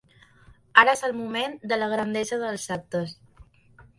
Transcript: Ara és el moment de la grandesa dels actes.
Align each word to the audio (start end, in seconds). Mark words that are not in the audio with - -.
Ara 0.83 0.95
és 0.97 1.03
el 1.09 1.13
moment 1.17 1.53
de 1.73 1.79
la 1.83 1.91
grandesa 1.93 2.41
dels 2.45 2.65
actes. 2.79 3.17